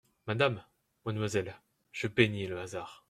[0.25, 0.63] Madame!…
[1.05, 1.53] mademoiselle!…
[1.91, 2.99] je bénis le hasard…